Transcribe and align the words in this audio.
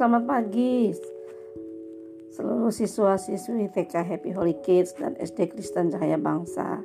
selamat 0.00 0.24
pagi 0.24 0.96
seluruh 2.32 2.72
siswa-siswi 2.72 3.68
TK 3.68 4.00
Happy 4.00 4.32
Holy 4.32 4.56
Kids 4.64 4.96
dan 4.96 5.12
SD 5.20 5.52
Kristen 5.52 5.92
Cahaya 5.92 6.16
Bangsa. 6.16 6.80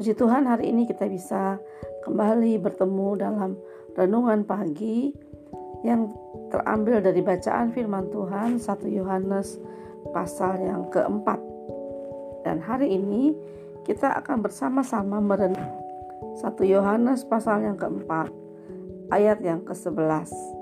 Puji 0.00 0.16
Tuhan 0.16 0.48
hari 0.48 0.72
ini 0.72 0.88
kita 0.88 1.12
bisa 1.12 1.60
kembali 2.08 2.56
bertemu 2.56 3.20
dalam 3.20 3.52
renungan 3.92 4.48
pagi 4.48 5.12
yang 5.84 6.08
terambil 6.48 7.04
dari 7.04 7.20
bacaan 7.20 7.68
firman 7.68 8.08
Tuhan 8.08 8.56
1 8.56 8.96
Yohanes 8.96 9.60
pasal 10.16 10.64
yang 10.64 10.88
keempat. 10.88 11.44
Dan 12.48 12.64
hari 12.64 12.96
ini 12.96 13.36
kita 13.84 14.24
akan 14.24 14.40
bersama-sama 14.40 15.20
merenung 15.20 15.84
1 16.40 16.48
Yohanes 16.64 17.28
pasal 17.28 17.60
yang 17.60 17.76
keempat 17.76 18.32
ayat 19.12 19.36
yang 19.44 19.60
ke-11. 19.68 20.57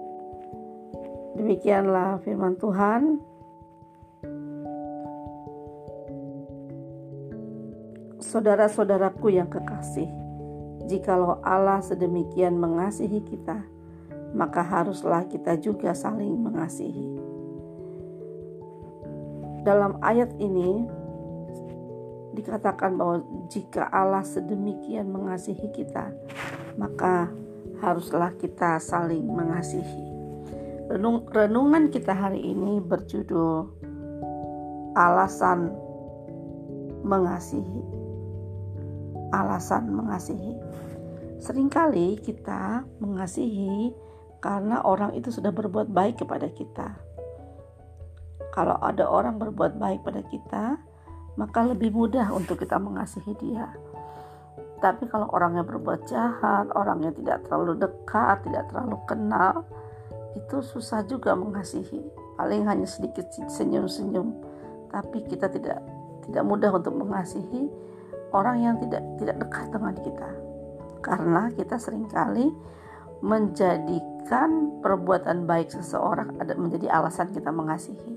Demikianlah 1.37 2.25
firman 2.25 2.57
Tuhan. 2.57 3.21
Saudara-saudaraku 8.25 9.37
yang 9.37 9.53
kekasih, 9.53 10.09
jikalau 10.89 11.37
Allah 11.45 11.85
sedemikian 11.85 12.57
mengasihi 12.57 13.21
kita, 13.21 13.69
maka 14.33 14.65
haruslah 14.65 15.29
kita 15.29 15.61
juga 15.61 15.93
saling 15.93 16.41
mengasihi. 16.41 17.21
Dalam 19.61 20.01
ayat 20.01 20.33
ini 20.41 20.89
dikatakan 22.33 22.97
bahwa 22.97 23.21
jika 23.53 23.93
Allah 23.93 24.25
sedemikian 24.25 25.13
mengasihi 25.13 25.69
kita, 25.77 26.17
maka 26.81 27.29
haruslah 27.81 28.33
kita 28.41 28.81
saling 28.81 29.25
mengasihi. 29.25 30.06
Renung, 30.87 31.27
renungan 31.35 31.91
kita 31.91 32.15
hari 32.15 32.39
ini 32.39 32.79
berjudul 32.79 33.67
Alasan 34.95 35.75
Mengasihi. 37.03 37.83
Alasan 39.35 39.91
mengasihi. 39.91 40.55
Seringkali 41.43 42.23
kita 42.23 42.87
mengasihi 43.03 43.91
karena 44.39 44.79
orang 44.87 45.19
itu 45.19 45.35
sudah 45.35 45.51
berbuat 45.51 45.91
baik 45.91 46.23
kepada 46.23 46.47
kita. 46.55 46.95
Kalau 48.55 48.79
ada 48.79 49.11
orang 49.11 49.43
berbuat 49.43 49.83
baik 49.83 50.07
pada 50.07 50.23
kita, 50.23 50.79
maka 51.35 51.67
lebih 51.67 51.91
mudah 51.91 52.31
untuk 52.31 52.63
kita 52.63 52.79
mengasihi 52.79 53.35
dia. 53.43 53.75
Tapi 54.79 55.11
kalau 55.11 55.27
orangnya 55.35 55.67
berbuat 55.67 56.07
jahat, 56.07 56.71
orangnya 56.79 57.11
tidak 57.11 57.43
terlalu 57.51 57.75
dekat, 57.75 58.47
tidak 58.47 58.71
terlalu 58.71 58.97
kenal, 59.11 59.67
itu 60.37 60.61
susah 60.61 61.03
juga 61.09 61.33
mengasihi. 61.33 62.05
Paling 62.37 62.69
hanya 62.69 62.85
sedikit 62.85 63.25
senyum-senyum. 63.49 64.29
Tapi 64.93 65.25
kita 65.25 65.49
tidak 65.49 65.81
tidak 66.29 66.45
mudah 66.45 66.71
untuk 66.77 66.95
mengasihi 66.95 67.71
orang 68.37 68.61
yang 68.61 68.77
tidak 68.85 69.03
tidak 69.17 69.37
dekat 69.41 69.67
dengan 69.73 69.95
kita. 69.97 70.31
Karena 71.01 71.43
kita 71.55 71.77
sering 71.81 72.07
kali 72.13 72.53
menjadikan 73.25 74.81
perbuatan 74.85 75.49
baik 75.49 75.73
seseorang 75.73 76.37
ada 76.37 76.53
menjadi 76.59 76.93
alasan 76.93 77.33
kita 77.33 77.49
mengasihi. 77.49 78.15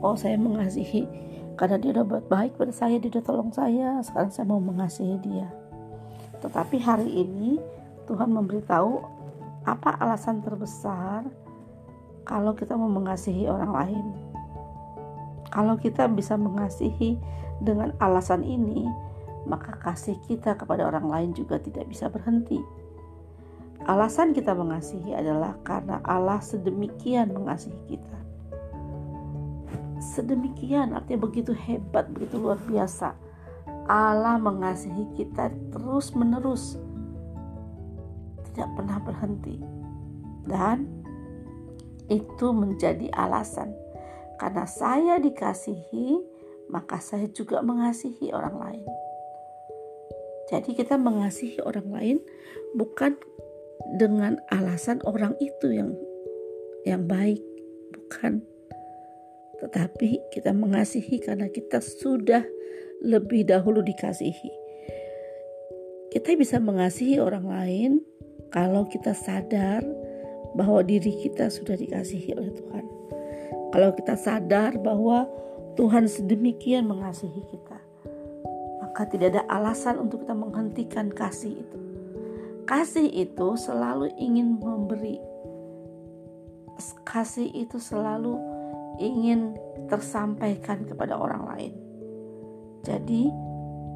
Oh 0.00 0.16
saya 0.16 0.34
mengasihi 0.40 1.06
karena 1.54 1.76
dia 1.76 1.92
udah 1.92 2.06
buat 2.08 2.24
baik 2.26 2.56
pada 2.56 2.72
saya 2.72 2.96
dia 2.96 3.12
udah 3.12 3.24
tolong 3.24 3.52
saya 3.52 4.00
sekarang 4.00 4.32
saya 4.32 4.48
mau 4.48 4.58
mengasihi 4.58 5.20
dia. 5.22 5.46
Tetapi 6.40 6.80
hari 6.80 7.08
ini 7.20 7.60
Tuhan 8.08 8.32
memberitahu 8.32 9.19
apa 9.68 9.96
alasan 10.00 10.40
terbesar 10.40 11.28
kalau 12.24 12.56
kita 12.56 12.76
mau 12.78 12.88
mengasihi 12.88 13.48
orang 13.50 13.72
lain? 13.72 14.06
Kalau 15.50 15.74
kita 15.74 16.06
bisa 16.06 16.38
mengasihi 16.38 17.18
dengan 17.58 17.90
alasan 17.98 18.46
ini, 18.46 18.86
maka 19.50 19.76
kasih 19.82 20.14
kita 20.30 20.54
kepada 20.54 20.86
orang 20.86 21.10
lain 21.10 21.30
juga 21.34 21.58
tidak 21.58 21.90
bisa 21.90 22.06
berhenti. 22.06 22.62
Alasan 23.88 24.36
kita 24.36 24.52
mengasihi 24.52 25.16
adalah 25.16 25.56
karena 25.66 25.98
Allah 26.04 26.38
sedemikian 26.38 27.32
mengasihi 27.32 27.80
kita. 27.88 28.18
Sedemikian 30.00 30.94
artinya 30.96 31.26
begitu 31.26 31.52
hebat, 31.56 32.08
begitu 32.12 32.38
luar 32.38 32.60
biasa. 32.68 33.16
Allah 33.90 34.38
mengasihi 34.38 35.08
kita 35.18 35.50
terus-menerus 35.74 36.78
tidak 38.60 38.76
pernah 38.76 38.98
berhenti. 39.00 39.56
Dan 40.44 40.84
itu 42.12 42.52
menjadi 42.52 43.08
alasan 43.16 43.72
karena 44.36 44.64
saya 44.64 45.16
dikasihi, 45.20 46.20
maka 46.72 46.96
saya 46.96 47.28
juga 47.32 47.64
mengasihi 47.64 48.32
orang 48.36 48.56
lain. 48.56 48.88
Jadi 50.52 50.76
kita 50.76 50.96
mengasihi 51.00 51.60
orang 51.64 51.88
lain 51.88 52.16
bukan 52.72 53.20
dengan 54.00 54.36
alasan 54.52 55.00
orang 55.08 55.36
itu 55.44 55.72
yang 55.72 55.92
yang 56.84 57.04
baik, 57.04 57.44
bukan. 57.92 58.44
Tetapi 59.60 60.32
kita 60.32 60.56
mengasihi 60.56 61.20
karena 61.20 61.52
kita 61.52 61.84
sudah 61.84 62.40
lebih 63.04 63.44
dahulu 63.44 63.84
dikasihi. 63.84 64.52
Kita 66.10 66.32
bisa 66.32 66.58
mengasihi 66.58 67.20
orang 67.20 67.44
lain 67.44 67.92
kalau 68.50 68.86
kita 68.90 69.14
sadar 69.14 69.82
bahwa 70.58 70.82
diri 70.82 71.14
kita 71.22 71.46
sudah 71.46 71.78
dikasihi 71.78 72.34
oleh 72.34 72.50
Tuhan. 72.54 72.84
Kalau 73.70 73.94
kita 73.94 74.18
sadar 74.18 74.74
bahwa 74.82 75.30
Tuhan 75.78 76.10
sedemikian 76.10 76.90
mengasihi 76.90 77.46
kita, 77.46 77.78
maka 78.82 79.06
tidak 79.06 79.38
ada 79.38 79.42
alasan 79.46 80.02
untuk 80.02 80.26
kita 80.26 80.34
menghentikan 80.34 81.06
kasih 81.14 81.62
itu. 81.62 81.78
Kasih 82.66 83.06
itu 83.06 83.54
selalu 83.54 84.10
ingin 84.18 84.58
memberi. 84.58 85.22
Kasih 87.06 87.46
itu 87.54 87.78
selalu 87.78 88.34
ingin 88.98 89.54
tersampaikan 89.86 90.82
kepada 90.82 91.14
orang 91.14 91.46
lain. 91.46 91.74
Jadi, 92.82 93.30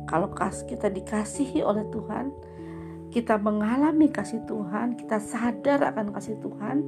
kalau 0.06 0.30
kita 0.68 0.92
dikasihi 0.92 1.64
oleh 1.64 1.82
Tuhan, 1.90 2.30
kita 3.14 3.38
mengalami 3.38 4.10
kasih 4.10 4.42
Tuhan, 4.42 4.98
kita 4.98 5.22
sadar 5.22 5.86
akan 5.94 6.10
kasih 6.10 6.34
Tuhan, 6.42 6.82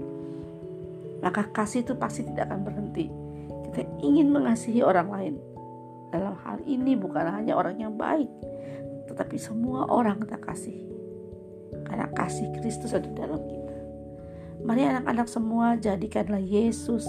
maka 1.23 1.47
kasih 1.55 1.87
itu 1.87 1.95
pasti 1.95 2.27
tidak 2.27 2.51
akan 2.51 2.67
berhenti. 2.67 3.07
Kita 3.71 3.87
ingin 4.03 4.35
mengasihi 4.35 4.83
orang 4.83 5.07
lain. 5.07 5.35
Dalam 6.11 6.35
hal 6.43 6.59
ini 6.67 6.99
bukan 6.99 7.31
hanya 7.31 7.55
orang 7.55 7.79
yang 7.79 7.95
baik, 7.95 8.27
tetapi 9.07 9.39
semua 9.39 9.87
orang 9.87 10.19
kita 10.19 10.43
kasih. 10.43 10.83
Karena 11.87 12.11
kasih 12.11 12.51
Kristus 12.59 12.91
ada 12.91 13.07
dalam 13.15 13.47
kita. 13.47 13.77
Mari 14.67 14.83
anak-anak 14.83 15.31
semua 15.31 15.79
jadikanlah 15.79 16.43
Yesus 16.43 17.07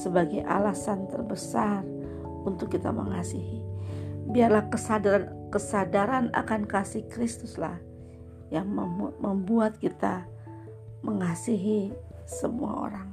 sebagai 0.00 0.40
alasan 0.48 1.04
terbesar 1.12 1.84
untuk 2.48 2.72
kita 2.72 2.88
mengasihi. 2.88 3.60
Biarlah 4.32 4.72
kesadaran 4.72 5.28
kesadaran 5.52 6.32
akan 6.32 6.64
kasih 6.64 7.04
Kristuslah 7.12 7.76
yang 8.50 8.66
membuat 9.20 9.78
kita 9.82 10.26
mengasihi 11.02 11.94
semua 12.26 12.90
orang. 12.90 13.08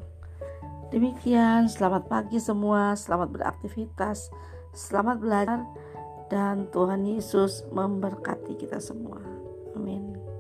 Demikian, 0.94 1.66
selamat 1.66 2.06
pagi 2.06 2.38
semua, 2.38 2.94
selamat 2.94 3.34
beraktivitas, 3.34 4.30
selamat 4.78 5.18
belajar, 5.18 5.60
dan 6.30 6.70
Tuhan 6.70 7.06
Yesus 7.06 7.66
memberkati 7.74 8.58
kita 8.58 8.78
semua. 8.78 9.22
Amin. 9.74 10.33